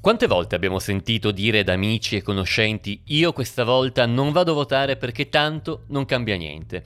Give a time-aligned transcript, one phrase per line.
[0.00, 4.54] Quante volte abbiamo sentito dire da amici e conoscenti io questa volta non vado a
[4.54, 6.82] votare perché tanto non cambia niente?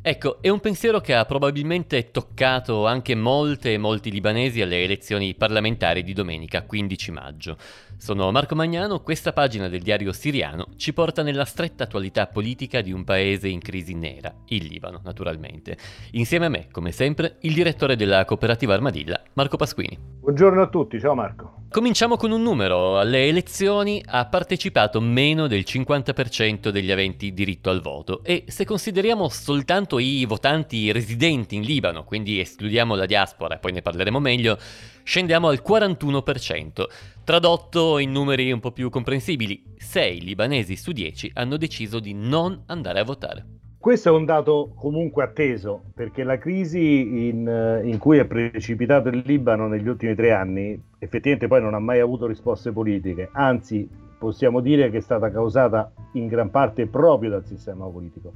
[0.00, 5.34] Ecco, è un pensiero che ha probabilmente toccato anche molte e molti libanesi alle elezioni
[5.34, 7.56] parlamentari di domenica 15 maggio.
[7.96, 12.92] Sono Marco Magnano, questa pagina del diario siriano ci porta nella stretta attualità politica di
[12.92, 15.76] un paese in crisi nera, il Libano, naturalmente.
[16.12, 19.98] Insieme a me, come sempre, il direttore della cooperativa Armadilla, Marco Pasquini.
[20.20, 21.41] Buongiorno a tutti, ciao Marco.
[21.72, 22.98] Cominciamo con un numero.
[22.98, 29.30] Alle elezioni ha partecipato meno del 50% degli aventi diritto al voto e se consideriamo
[29.30, 34.58] soltanto i votanti residenti in Libano, quindi escludiamo la diaspora e poi ne parleremo meglio,
[35.02, 36.84] scendiamo al 41%.
[37.24, 42.64] Tradotto in numeri un po' più comprensibili, 6 libanesi su 10 hanno deciso di non
[42.66, 43.46] andare a votare.
[43.82, 49.24] Questo è un dato comunque atteso, perché la crisi in, in, cui è precipitato il
[49.26, 54.60] Libano negli ultimi tre anni effettivamente poi non ha mai avuto risposte politiche, anzi possiamo
[54.60, 58.32] dire che è stata causata in gran parte proprio dal sistema politico.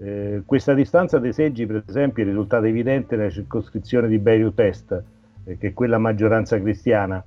[0.00, 5.04] Eh, questa distanza dei seggi, per esempio, è risultata evidente nella circoscrizione di Beirut Est,
[5.44, 7.22] eh, che è quella maggioranza cristiana,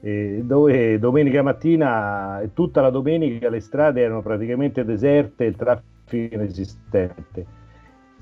[0.00, 5.94] eh, dove domenica mattina, tutta la domenica, le strade erano praticamente deserte e il traffico
[6.10, 7.46] inesistente.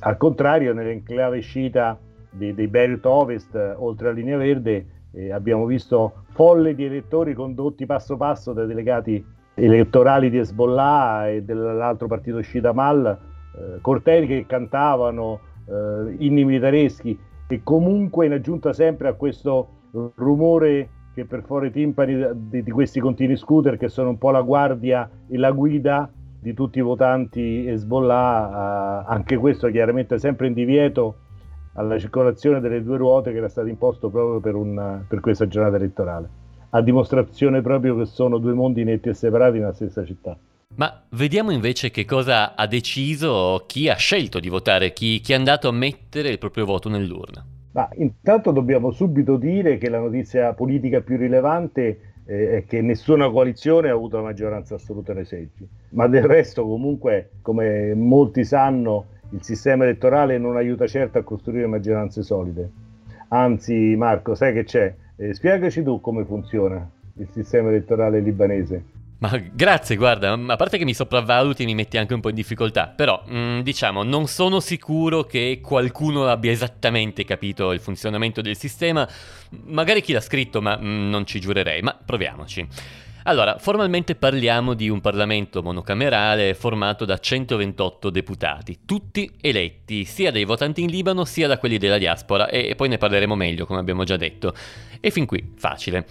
[0.00, 1.98] Al contrario, nell'enclave sciita
[2.30, 7.86] dei, dei Beirut Ovest, oltre alla linea verde, eh, abbiamo visto folle di elettori condotti
[7.86, 14.46] passo passo dai delegati elettorali di Hezbollah e dell'altro partito sciita Mal, eh, cortei che
[14.46, 19.68] cantavano eh, inni militareschi e comunque in aggiunta sempre a questo
[20.16, 24.40] rumore che perfora i timpani di, di, questi continui scooter che sono un po' la
[24.40, 26.10] guardia e la guida
[26.44, 31.16] di tutti i votanti Hezbollah, eh, anche questo chiaramente sempre in divieto
[31.72, 35.76] alla circolazione delle due ruote che era stato imposto proprio per, un, per questa giornata
[35.76, 36.28] elettorale,
[36.68, 40.36] a dimostrazione proprio che sono due mondi netti e separati nella stessa città.
[40.76, 45.36] Ma vediamo invece che cosa ha deciso chi ha scelto di votare, chi, chi è
[45.36, 47.42] andato a mettere il proprio voto nell'urna.
[47.72, 53.30] Ma intanto dobbiamo subito dire che la notizia politica più rilevante eh, è che nessuna
[53.30, 59.06] coalizione ha avuto la maggioranza assoluta nei seggi, ma del resto comunque, come molti sanno,
[59.30, 62.70] il sistema elettorale non aiuta certo a costruire maggioranze solide.
[63.28, 64.94] Anzi, Marco, sai che c'è?
[65.16, 68.84] Eh, spiegaci tu come funziona il sistema elettorale libanese.
[69.24, 72.34] Ma grazie, guarda, a parte che mi sopravvaluti e mi metti anche un po' in
[72.34, 78.42] difficoltà, però mh, mm, diciamo non sono sicuro che qualcuno abbia esattamente capito il funzionamento
[78.42, 79.08] del sistema,
[79.64, 82.68] magari chi l'ha scritto, ma mh, mm, non ci giurerei, ma proviamoci.
[83.22, 90.44] Allora, formalmente parliamo di un Parlamento monocamerale formato da 128 deputati, tutti eletti sia dai
[90.44, 94.04] votanti in Libano sia da quelli della diaspora, e poi ne parleremo meglio, come abbiamo
[94.04, 94.54] già detto.
[95.00, 96.04] E fin qui, facile.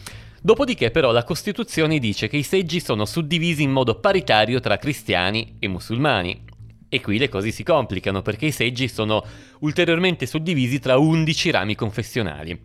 [0.45, 5.55] Dopodiché però la Costituzione dice che i seggi sono suddivisi in modo paritario tra cristiani
[5.57, 6.43] e musulmani.
[6.89, 9.25] E qui le cose si complicano perché i seggi sono
[9.59, 12.59] ulteriormente suddivisi tra 11 rami confessionali.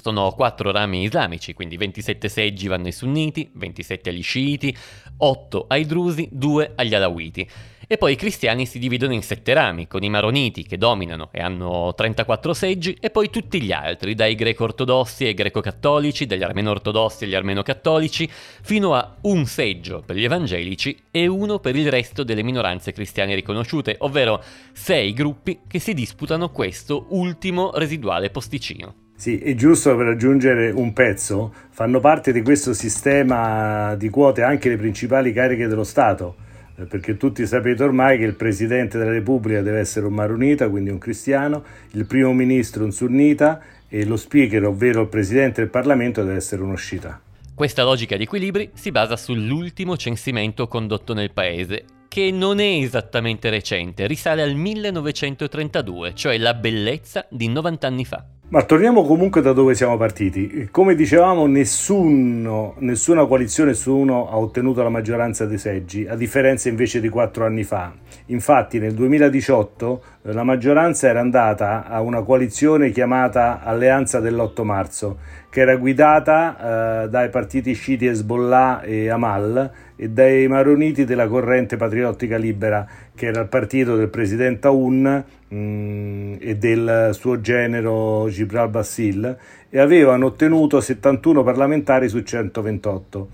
[0.00, 4.74] Sono 4 rami islamici, quindi 27 seggi vanno ai sunniti, 27 agli sciiti,
[5.18, 7.46] 8 ai drusi, 2 agli alawiti.
[7.90, 11.40] E poi i cristiani si dividono in sette rami, con i maroniti che dominano e
[11.40, 17.34] hanno 34 seggi, e poi tutti gli altri, dai greco-ortodossi ai greco-cattolici, dagli armeno-ortodossi agli
[17.34, 22.92] armeno-cattolici, fino a un seggio per gli evangelici e uno per il resto delle minoranze
[22.92, 28.94] cristiane riconosciute, ovvero sei gruppi che si disputano questo ultimo residuale posticino.
[29.16, 34.68] Sì, è giusto per aggiungere un pezzo, fanno parte di questo sistema di quote anche
[34.68, 36.44] le principali cariche dello Stato
[36.86, 40.98] perché tutti sapete ormai che il Presidente della Repubblica deve essere un maronita, quindi un
[40.98, 46.36] cristiano, il Primo Ministro un sunnita e lo Speaker, ovvero il Presidente del Parlamento, deve
[46.36, 47.20] essere uno sciita.
[47.54, 53.50] Questa logica di equilibri si basa sull'ultimo censimento condotto nel paese, che non è esattamente
[53.50, 58.24] recente, risale al 1932, cioè la bellezza di 90 anni fa.
[58.50, 60.68] Ma torniamo comunque da dove siamo partiti.
[60.70, 66.98] Come dicevamo, nessuno, nessuna coalizione, nessuno ha ottenuto la maggioranza dei seggi, a differenza invece
[67.02, 67.92] di quattro anni fa.
[68.28, 75.18] Infatti nel 2018 eh, la maggioranza era andata a una coalizione chiamata Alleanza dell'8 marzo,
[75.50, 81.76] che era guidata eh, dai partiti sciiti Hezbollah e Amal e dai maroniti della corrente
[81.76, 89.36] patriottica libera, che era il partito del presidente Aoun e del suo genero Gibral Bassil,
[89.70, 93.28] e avevano ottenuto 71 parlamentari su 128.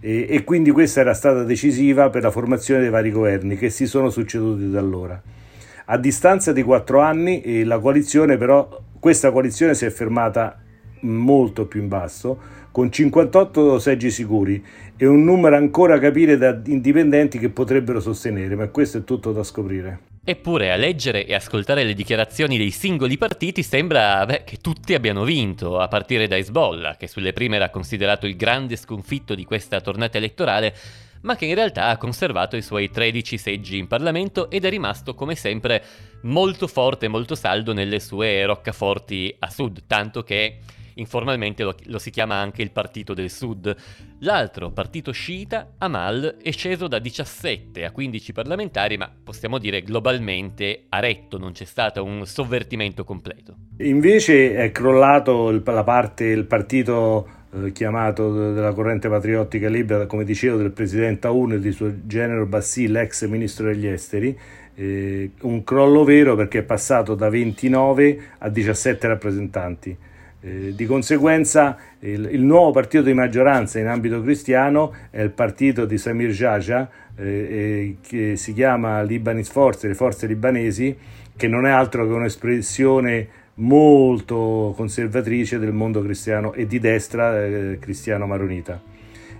[0.00, 3.86] E, e quindi questa era stata decisiva per la formazione dei vari governi che si
[3.86, 5.20] sono succeduti da allora.
[5.86, 10.60] A distanza di quattro anni, eh, la coalizione però, questa coalizione si è fermata
[11.00, 12.38] molto più in basso,
[12.70, 14.64] con 58 seggi sicuri
[14.96, 19.32] e un numero ancora a capire da indipendenti che potrebbero sostenere, ma questo è tutto
[19.32, 20.09] da scoprire.
[20.22, 25.24] Eppure a leggere e ascoltare le dichiarazioni dei singoli partiti sembra beh, che tutti abbiano
[25.24, 29.80] vinto, a partire da Hezbollah, che sulle prime era considerato il grande sconfitto di questa
[29.80, 30.74] tornata elettorale,
[31.22, 35.14] ma che in realtà ha conservato i suoi 13 seggi in Parlamento ed è rimasto
[35.14, 35.82] come sempre
[36.22, 40.58] molto forte e molto saldo nelle sue roccaforti a sud, tanto che
[41.00, 43.74] informalmente lo, lo, si chiama anche il Partito del Sud.
[44.20, 50.84] L'altro partito sciita, Amal, è sceso da 17 a 15 parlamentari, ma possiamo dire globalmente
[50.90, 53.56] a retto, non c'è stato un sovvertimento completo.
[53.78, 60.24] Invece è crollato il, la parte, il partito eh, chiamato della corrente patriottica libera, come
[60.24, 64.38] dicevo, del presidente Aoun e di suo genero Bassi, l'ex ministro degli esteri,
[64.74, 69.96] eh, un crollo vero perché è passato da 29 a 17 rappresentanti.
[70.42, 75.84] Eh, di conseguenza il, il, nuovo partito di maggioranza in ambito cristiano è il partito
[75.84, 80.96] di Samir Jaja, eh, che si chiama Libanese Force, le forze libanesi,
[81.36, 87.78] che non è altro che un'espressione molto conservatrice del mondo cristiano e di destra eh,
[87.78, 88.80] cristiano maronita.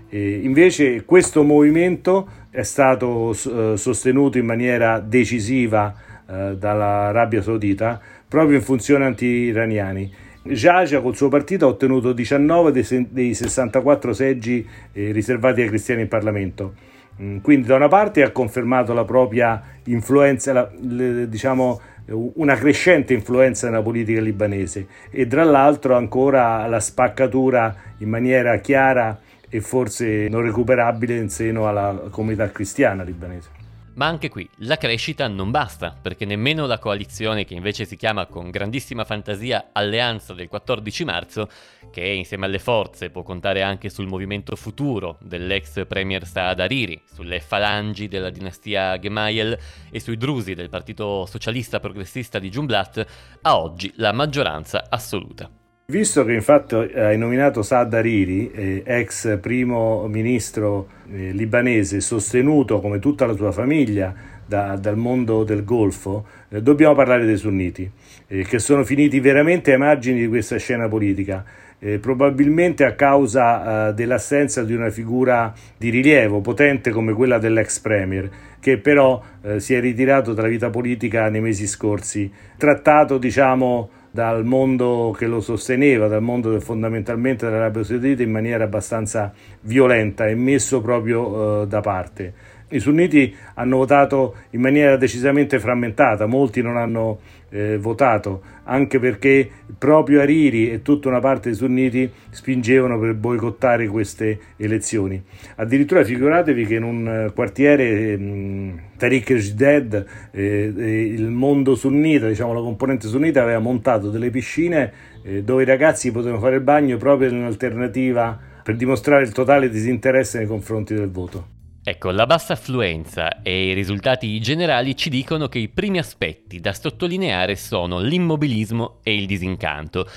[0.07, 5.95] E invece questo movimento è stato eh, sostenuto in maniera decisiva
[6.27, 13.07] eh, dall'Arabia Saudita proprio in funzione anti-iraniani Jaja col suo partito ha ottenuto 19 dei,
[13.09, 16.73] dei 64 seggi eh, riservati ai cristiani in Parlamento.
[17.21, 21.79] Mm, quindi da una parte ha confermato la propria influenza, la, le, diciamo
[22.11, 29.17] una crescente influenza nella politica libanese e dall'altro ancora la spaccatura in maniera chiara
[29.47, 33.60] e forse non recuperabile in seno alla comunità cristiana libanese.
[33.93, 38.25] Ma anche qui la crescita non basta, perché nemmeno la coalizione che invece si chiama
[38.25, 41.49] con grandissima fantasia Alleanza del 14 marzo,
[41.91, 47.41] che insieme alle forze può contare anche sul movimento futuro dell'ex premier Saad Hariri, sulle
[47.41, 49.59] falangi della dinastia Gemayel
[49.91, 53.05] e sui drusi del partito socialista progressista di Jumblat,
[53.41, 55.60] ha oggi la maggioranza assoluta.
[55.91, 62.99] Visto che infatti hai nominato Saad Hariri, eh, ex primo ministro eh, libanese, sostenuto come
[62.99, 64.13] tutta la sua famiglia
[64.45, 67.91] da, dal mondo del Golfo, eh, dobbiamo parlare dei sunniti,
[68.27, 71.43] eh, che sono finiti veramente ai margini di questa scena politica.
[71.77, 77.79] Eh, probabilmente a causa eh, dell'assenza di una figura di rilievo potente come quella dell'ex
[77.79, 78.29] premier,
[78.61, 79.21] che però
[79.57, 85.39] si è ritirato dalla vita politica nei mesi scorsi, trattato diciamo dal mondo che lo
[85.39, 91.79] sosteneva, dal mondo fondamentalmente dell'Arabia Saudita in maniera abbastanza violenta e messo proprio uh, da
[91.79, 92.33] parte.
[92.69, 97.19] I sunniti hanno votato in maniera decisamente frammentata, molti non hanno
[97.51, 103.87] eh, votato, anche perché proprio Hariri e tutta una parte dei sunniti spingevano per boicottare
[103.87, 105.21] queste elezioni.
[105.57, 112.27] Addirittura figuratevi che in un eh, quartiere mh, Tariq Jded eh, eh, il mondo sunnita,
[112.27, 114.91] diciamo la componente sunnita, aveva montato delle piscine
[115.23, 119.69] eh, dove i ragazzi potevano fare il bagno proprio in alternativa per dimostrare il totale
[119.69, 121.59] disinteresse nei confronti del voto.
[121.83, 126.73] Ecco, la bassa affluenza e i risultati generali ci dicono che i primi aspetti da
[126.73, 130.07] sottolineare sono l'immobilismo e il disincanto,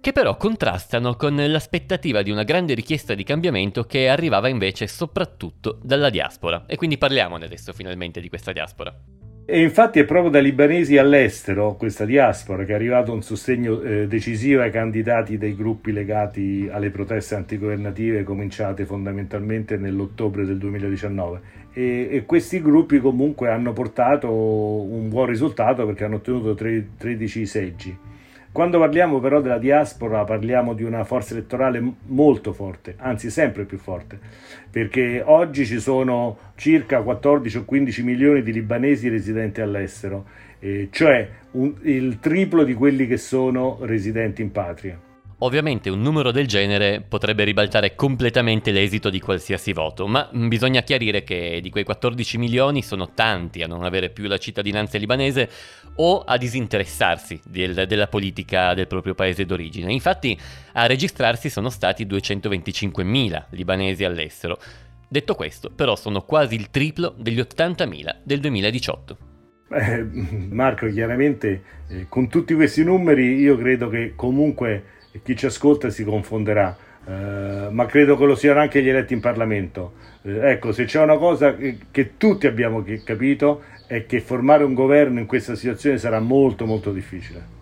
[0.00, 5.80] che però contrastano con l'aspettativa di una grande richiesta di cambiamento che arrivava invece soprattutto
[5.82, 6.66] dalla diaspora.
[6.66, 9.17] E quindi parliamone adesso finalmente di questa diaspora.
[9.50, 14.06] E infatti è proprio dai libanesi all'estero, questa diaspora, che è arrivato un sostegno eh,
[14.06, 21.40] decisivo ai candidati dei gruppi legati alle proteste antigovernative cominciate fondamentalmente nell'ottobre del 2019.
[21.72, 27.46] E, e questi gruppi comunque hanno portato un buon risultato perché hanno ottenuto tre, 13
[27.46, 27.98] seggi.
[28.50, 33.78] Quando parliamo però della diaspora parliamo di una forza elettorale molto forte, anzi sempre più
[33.78, 34.18] forte,
[34.70, 40.24] perché oggi ci sono circa 14 o 15 milioni di libanesi residenti all'estero,
[40.58, 45.07] eh, cioè un, il triplo di quelli che sono residenti in patria.
[45.40, 51.22] Ovviamente un numero del genere potrebbe ribaltare completamente l'esito di qualsiasi voto, ma bisogna chiarire
[51.22, 55.48] che di quei 14 milioni sono tanti a non avere più la cittadinanza libanese
[55.94, 59.92] o a disinteressarsi del, della politica del proprio paese d'origine.
[59.92, 60.36] Infatti
[60.72, 64.58] a registrarsi sono stati 225.000 libanesi all'estero.
[65.08, 69.18] Detto questo, però sono quasi il triplo degli 80.000 del 2018.
[69.70, 70.02] Eh,
[70.50, 75.90] Marco, chiaramente eh, con tutti questi numeri io credo che comunque e chi ci ascolta
[75.90, 79.94] si confonderà, eh, ma credo che lo siano anche gli eletti in Parlamento.
[80.22, 84.74] Eh, ecco, se c'è una cosa che, che tutti abbiamo capito è che formare un
[84.74, 87.56] governo in questa situazione sarà molto molto difficile.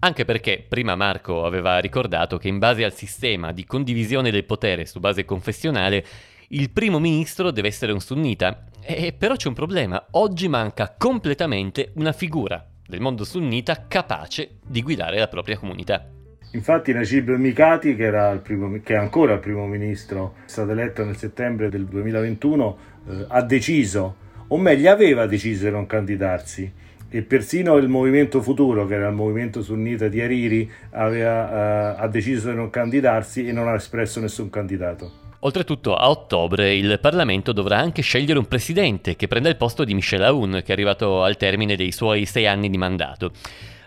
[0.00, 4.86] Anche perché prima Marco aveva ricordato che in base al sistema di condivisione del potere
[4.86, 6.04] su base confessionale,
[6.48, 8.64] il primo ministro deve essere un sunnita.
[8.80, 14.82] E però c'è un problema, oggi manca completamente una figura del mondo sunnita capace di
[14.82, 16.17] guidare la propria comunità.
[16.52, 18.10] Infatti Najib Mikati, che,
[18.42, 22.78] primo, che, è ancora il primo ministro, è stato eletto nel settembre del 2021,
[23.08, 24.16] eh, ha deciso,
[24.48, 26.72] o meglio aveva deciso di non candidarsi
[27.10, 32.08] e persino il Movimento Futuro, che era il movimento sunnita di Hariri, aveva, uh, ha
[32.08, 35.26] deciso di non candidarsi e non ha espresso nessun candidato.
[35.40, 39.94] Oltretutto a ottobre il Parlamento dovrà anche scegliere un presidente che prenda il posto di
[39.94, 43.30] Michel Aoun, che è arrivato al termine dei suoi sei anni di mandato.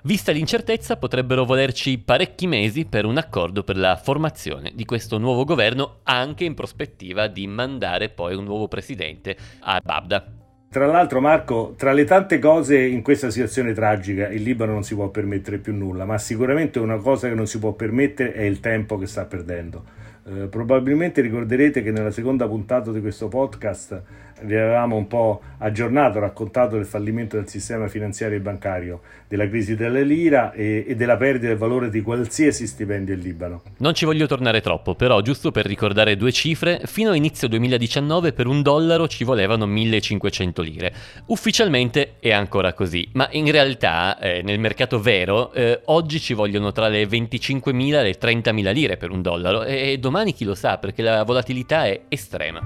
[0.03, 5.43] Vista l'incertezza, potrebbero volerci parecchi mesi per un accordo per la formazione di questo nuovo
[5.43, 10.25] governo, anche in prospettiva di mandare poi un nuovo presidente a Babda.
[10.72, 14.96] Tra l'altro, Marco, tra le tante cose in questa situazione tragica, il Libano non si
[14.96, 18.60] può permettere più nulla, ma sicuramente una cosa che non si può permettere è il
[18.60, 19.84] tempo che sta perdendo.
[20.24, 24.01] Eh, probabilmente ricorderete che nella seconda puntata di questo podcast
[24.44, 29.75] vi avevamo un po' aggiornato, raccontato del fallimento del sistema finanziario e bancario, della crisi
[29.75, 33.62] della lira e, e, della perdita del valore di qualsiasi stipendio in Libano.
[33.78, 38.34] Non ci voglio tornare troppo, però giusto per ricordare due cifre, fino a inizio 2019
[38.34, 40.94] per un dollaro ci volevano 1500 lire.
[41.28, 46.72] Ufficialmente è ancora così, ma in realtà eh, nel mercato vero eh, oggi ci vogliono
[46.72, 50.77] tra le 25.000 e le 30.000 lire per un dollaro e domani chi lo sa
[50.77, 52.60] perché la volatilità è estrema.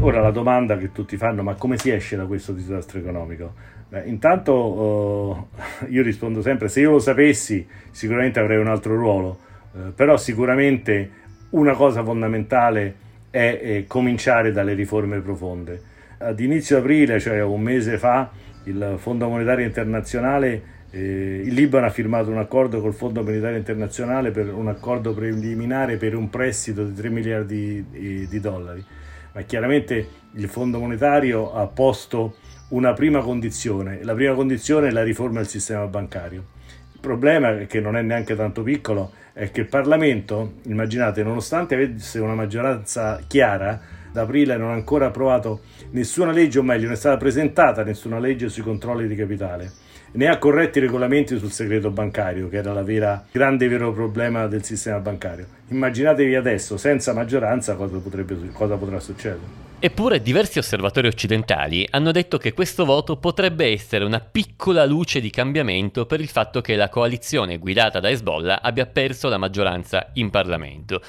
[0.00, 3.54] Ora la domanda che tutti fanno, ma come si esce da questo disastro economico?
[3.88, 5.46] Beh, intanto uh,
[5.88, 9.38] io rispondo sempre, se io lo sapessi sicuramente avrei un altro ruolo,
[9.70, 11.10] uh, però sicuramente
[11.50, 12.94] una cosa fondamentale
[13.30, 15.80] è, è cominciare dalle riforme profonde.
[16.18, 18.30] Ad inizio aprile, cioè un mese fa,
[18.64, 24.30] il Fondo Monetario Internazionale eh, il Libano ha firmato un accordo col Fondo Monetario Internazionale
[24.30, 28.84] per un accordo preliminare per un prestito di 3 miliardi di, di dollari.
[29.32, 32.36] Ma chiaramente il Fondo Monetario ha posto
[32.68, 36.44] una prima condizione, la prima condizione è la riforma del sistema bancario.
[36.92, 42.18] Il problema, che non è neanche tanto piccolo, è che il Parlamento, immaginate, nonostante avesse
[42.18, 43.80] una maggioranza chiara,
[44.12, 48.18] da aprile non ha ancora approvato nessuna legge, o meglio, non è stata presentata nessuna
[48.18, 52.84] legge sui controlli di capitale né ha corretti regolamenti sul segreto bancario, che era il
[52.84, 55.46] vera, grande vero problema del sistema bancario.
[55.68, 59.70] Immaginatevi adesso, senza maggioranza, cosa, potrebbe, cosa potrà succedere.
[59.84, 65.28] Eppure diversi osservatori occidentali hanno detto che questo voto potrebbe essere una piccola luce di
[65.28, 70.30] cambiamento per il fatto che la coalizione guidata da Hezbollah abbia perso la maggioranza in
[70.30, 71.02] Parlamento.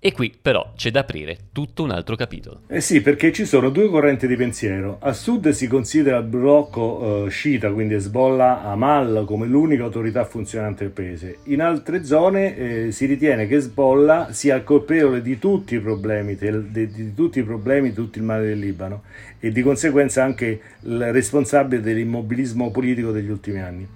[0.00, 2.60] E qui però c'è da aprire tutto un altro capitolo.
[2.68, 4.98] Eh sì, perché ci sono due correnti di pensiero.
[5.00, 10.84] A sud si considera il blocco eh, sciita, quindi Hezbollah, Amal, come l'unica autorità funzionante
[10.84, 11.38] del paese.
[11.44, 16.70] In altre zone eh, si ritiene che Hezbollah sia colpevole di tutti i problemi, di,
[16.70, 19.02] di, di tutti i problemi, di tutto il male del Libano
[19.40, 23.88] e di conseguenza anche il responsabile dell'immobilismo politico degli ultimi anni.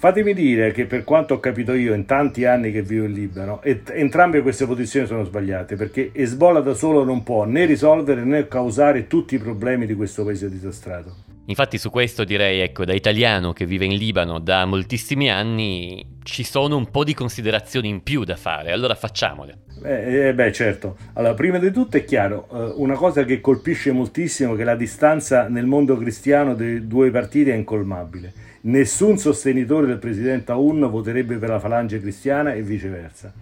[0.00, 3.60] Fatemi dire che per quanto ho capito io in tanti anni che vivo in Libano,
[3.62, 8.48] et- entrambe queste posizioni sono sbagliate perché Hezbollah da solo non può né risolvere né
[8.48, 11.29] causare tutti i problemi di questo paese disastrato.
[11.50, 16.44] Infatti su questo direi, ecco, da italiano che vive in Libano da moltissimi anni, ci
[16.44, 19.58] sono un po' di considerazioni in più da fare, allora facciamole.
[19.82, 20.96] Eh, eh, beh, certo.
[21.14, 24.76] Allora, prima di tutto è chiaro, eh, una cosa che colpisce moltissimo è che la
[24.76, 31.36] distanza nel mondo cristiano dei due partiti è incolmabile nessun sostenitore del presidente Aoun voterebbe
[31.36, 33.32] per la falange cristiana e viceversa.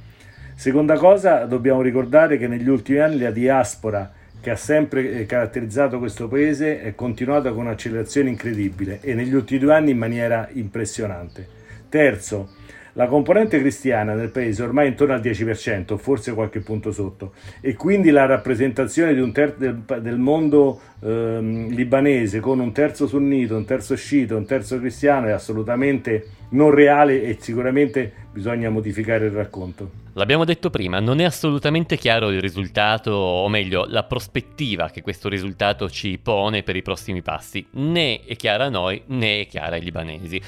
[0.54, 5.98] Seconda cosa, dobbiamo ricordare che negli ultimi anni la diaspora che ha sempre eh, caratterizzato
[5.98, 11.46] questo paese è continuata con un'accelerazione incredibile e negli ultimi due anni in maniera impressionante.
[11.88, 12.50] Terzo,
[12.98, 17.74] la componente cristiana nel paese ormai è intorno al 10%, forse qualche punto sotto, e
[17.74, 23.56] quindi la rappresentazione di un terzo del, del mondo ehm, libanese con un terzo sunnito,
[23.56, 29.32] un terzo sciito, un terzo cristiano è assolutamente non reale e sicuramente bisogna modificare il
[29.32, 30.06] racconto.
[30.14, 35.28] L'abbiamo detto prima, non è assolutamente chiaro il risultato, o meglio, la prospettiva che questo
[35.28, 37.64] risultato ci pone per i prossimi passi.
[37.74, 40.42] Né è chiara a noi, né è chiara ai libanesi.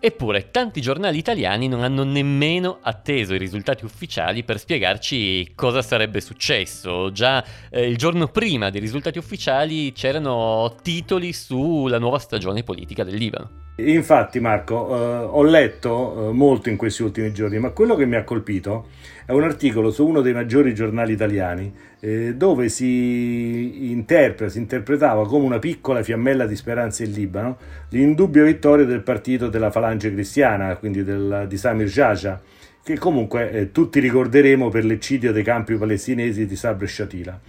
[0.00, 6.20] Eppure tanti giornali italiani non hanno nemmeno atteso i risultati ufficiali per spiegarci cosa sarebbe
[6.20, 7.10] successo.
[7.10, 13.16] Già eh, il giorno prima dei risultati ufficiali c'erano titoli sulla nuova stagione politica del
[13.16, 13.67] Libano.
[13.80, 18.16] Infatti Marco, eh, ho letto eh, molto in questi ultimi giorni, ma quello che mi
[18.16, 18.88] ha colpito
[19.24, 25.28] è un articolo su uno dei maggiori giornali italiani eh, dove si interpreta, si interpretava
[25.28, 27.56] come una piccola fiammella di speranza in Libano
[27.90, 32.40] l'indubbia vittoria del partito della Falange Cristiana, quindi del, di Samir Jaja,
[32.82, 37.40] che comunque eh, tutti ricorderemo per l'eccidio dei campi palestinesi di Sabr Shatila.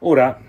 [0.00, 0.40] Ora,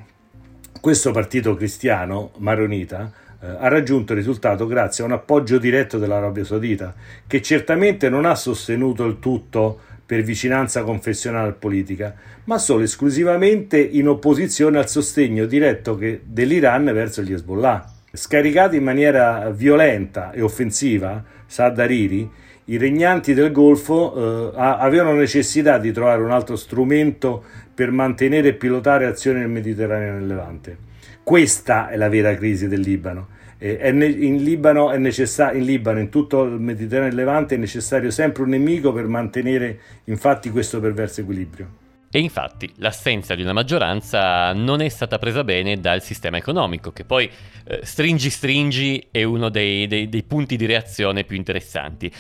[0.80, 3.12] questo partito cristiano, maronita,
[3.46, 6.94] ha raggiunto il risultato grazie a un appoggio diretto dell'Arabia Saudita,
[7.28, 12.14] che certamente non ha sostenuto il tutto per vicinanza confessionale politica,
[12.46, 17.92] ma solo esclusivamente in opposizione al sostegno diretto che, dell'Iran verso gli Hezbollah.
[18.12, 22.30] Scaricati in maniera violenta e offensiva, Saad Hariri,
[22.66, 28.54] i regnanti del Golfo eh, avevano necessità di trovare un altro strumento per mantenere e
[28.54, 30.78] pilotare azioni nel Mediterraneo e nel Levante.
[31.24, 33.28] Questa è la vera crisi del Libano.
[33.60, 38.44] In, Libano è necessa- in Libano, in tutto il Mediterraneo e Levante, è necessario sempre
[38.44, 41.82] un nemico per mantenere infatti questo perverso equilibrio.
[42.12, 47.06] E infatti l'assenza di una maggioranza non è stata presa bene dal sistema economico, che
[47.06, 47.28] poi
[47.66, 52.12] eh, stringi stringi è uno dei, dei, dei punti di reazione più interessanti.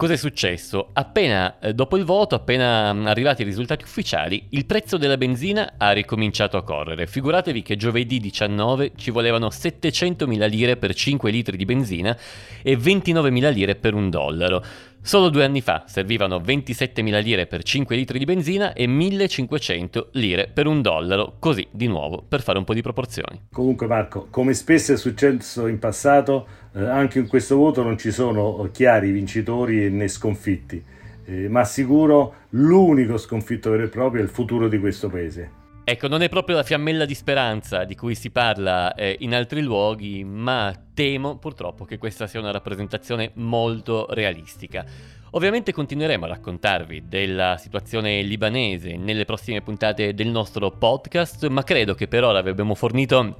[0.00, 0.88] Cosa è successo?
[0.94, 5.74] Appena eh, dopo il voto, appena mm, arrivati i risultati ufficiali, il prezzo della benzina
[5.76, 7.06] ha ricominciato a correre.
[7.06, 12.16] Figuratevi che giovedì 19 ci volevano 700.000 lire per 5 litri di benzina
[12.62, 14.64] e 29.000 lire per un dollaro.
[15.02, 20.50] Solo due anni fa servivano 27.000 lire per 5 litri di benzina e 1.500 lire
[20.52, 23.46] per un dollaro, così di nuovo per fare un po' di proporzioni.
[23.50, 28.10] Comunque Marco, come spesso è successo in passato, eh, anche in questo voto non ci
[28.10, 30.82] sono chiari vincitori né sconfitti,
[31.24, 35.59] eh, ma sicuro l'unico sconfitto vero e proprio è il futuro di questo paese.
[35.90, 39.60] Ecco, non è proprio la fiammella di speranza di cui si parla eh, in altri
[39.60, 44.84] luoghi, ma temo purtroppo che questa sia una rappresentazione molto realistica.
[45.30, 51.94] Ovviamente continueremo a raccontarvi della situazione libanese nelle prossime puntate del nostro podcast, ma credo
[51.94, 53.36] che per ora vi abbiamo fornito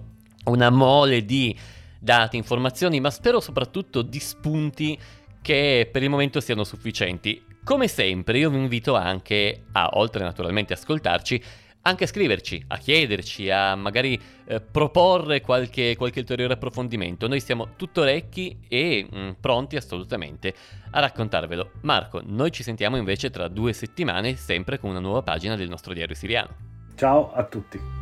[0.46, 1.56] una mole di
[2.00, 4.98] dati, informazioni, ma spero soprattutto di spunti
[5.40, 7.44] che per il momento siano sufficienti.
[7.62, 11.42] Come sempre io vi invito anche a, oltre naturalmente a ascoltarci,
[11.82, 17.26] anche a scriverci, a chiederci, a magari eh, proporre qualche, qualche, ulteriore approfondimento.
[17.26, 20.54] Noi siamo tutto orecchi e mh, mm, pronti assolutamente
[20.90, 21.70] a raccontarvelo.
[21.82, 25.94] Marco, noi ci sentiamo invece tra due settimane, sempre con una nuova pagina del nostro
[25.94, 26.68] diario siriano.
[26.96, 27.99] Ciao a tutti.